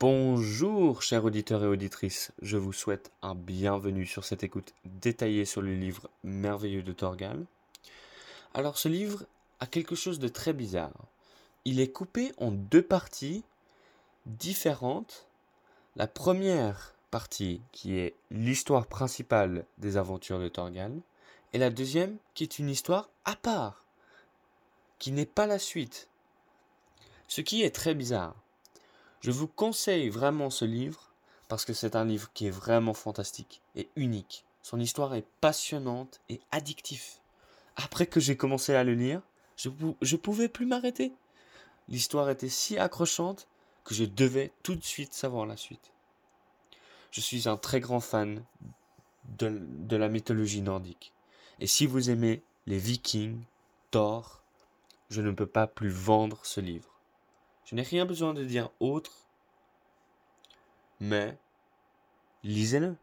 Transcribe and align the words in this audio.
Bonjour, 0.00 1.02
chers 1.02 1.26
auditeurs 1.26 1.62
et 1.62 1.66
auditrices. 1.66 2.32
Je 2.40 2.56
vous 2.56 2.72
souhaite 2.72 3.10
un 3.20 3.34
bienvenue 3.34 4.06
sur 4.06 4.24
cette 4.24 4.42
écoute 4.42 4.72
détaillée 4.86 5.44
sur 5.44 5.60
le 5.60 5.74
livre 5.74 6.08
merveilleux 6.24 6.82
de 6.82 6.92
Torgal. 6.92 7.44
Alors, 8.54 8.78
ce 8.78 8.88
livre 8.88 9.26
a 9.60 9.66
quelque 9.66 9.94
chose 9.94 10.18
de 10.18 10.28
très 10.28 10.54
bizarre. 10.54 10.96
Il 11.66 11.78
est 11.78 11.90
coupé 11.90 12.32
en 12.38 12.52
deux 12.52 12.80
parties 12.80 13.44
différentes. 14.24 15.26
La 15.94 16.06
première 16.06 16.94
partie, 17.10 17.60
qui 17.72 17.98
est 17.98 18.14
l'histoire 18.30 18.86
principale 18.86 19.66
des 19.76 19.98
aventures 19.98 20.40
de 20.40 20.48
Torgal, 20.48 20.92
et 21.52 21.58
la 21.58 21.68
deuxième, 21.68 22.16
qui 22.32 22.44
est 22.44 22.58
une 22.58 22.70
histoire 22.70 23.10
à 23.26 23.36
part, 23.36 23.84
qui 24.98 25.12
n'est 25.12 25.26
pas 25.26 25.46
la 25.46 25.58
suite. 25.58 26.08
Ce 27.28 27.42
qui 27.42 27.62
est 27.62 27.74
très 27.74 27.94
bizarre. 27.94 28.36
Je 29.20 29.30
vous 29.30 29.46
conseille 29.46 30.08
vraiment 30.08 30.50
ce 30.50 30.64
livre 30.64 31.10
parce 31.48 31.64
que 31.64 31.72
c'est 31.72 31.96
un 31.96 32.04
livre 32.04 32.30
qui 32.34 32.46
est 32.46 32.50
vraiment 32.50 32.94
fantastique 32.94 33.62
et 33.74 33.88
unique. 33.96 34.44
Son 34.62 34.80
histoire 34.80 35.14
est 35.14 35.26
passionnante 35.40 36.20
et 36.28 36.40
addictive. 36.50 37.04
Après 37.76 38.06
que 38.06 38.20
j'ai 38.20 38.36
commencé 38.36 38.74
à 38.74 38.84
le 38.84 38.94
lire, 38.94 39.22
je 39.56 39.68
ne 39.68 40.16
pouvais 40.16 40.48
plus 40.48 40.66
m'arrêter. 40.66 41.12
L'histoire 41.88 42.30
était 42.30 42.48
si 42.48 42.78
accrochante 42.78 43.46
que 43.84 43.94
je 43.94 44.04
devais 44.04 44.52
tout 44.62 44.74
de 44.74 44.82
suite 44.82 45.14
savoir 45.14 45.46
la 45.46 45.56
suite. 45.56 45.92
Je 47.12 47.20
suis 47.20 47.48
un 47.48 47.56
très 47.56 47.80
grand 47.80 48.00
fan 48.00 48.42
de, 49.38 49.96
la 49.96 50.08
mythologie 50.08 50.62
nordique. 50.62 51.12
Et 51.60 51.66
si 51.66 51.86
vous 51.86 52.10
aimez 52.10 52.42
les 52.66 52.78
vikings, 52.78 53.40
Thor, 53.90 54.42
je 55.10 55.22
ne 55.22 55.30
peux 55.30 55.46
pas 55.46 55.66
plus 55.66 55.88
vendre 55.88 56.40
ce 56.44 56.60
livre. 56.60 56.95
Je 57.66 57.74
n'ai 57.74 57.82
rien 57.82 58.06
besoin 58.06 58.32
de 58.32 58.44
dire 58.44 58.70
autre, 58.78 59.12
mais 61.00 61.36
lisez-le. 62.44 62.96